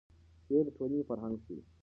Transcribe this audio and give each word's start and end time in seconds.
شعر 0.45 0.63
د 0.65 0.69
ټولنې 0.77 1.03
فرهنګ 1.09 1.35
ښیي. 1.43 1.59